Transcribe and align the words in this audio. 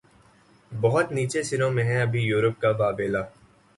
بہت 0.71 1.11
نیچے 1.11 1.43
سروں 1.49 1.69
میں 1.75 1.83
ہے 1.83 2.01
ابھی 2.01 2.21
یورپ 2.21 2.59
کا 2.61 2.69
واویلا 2.79 3.21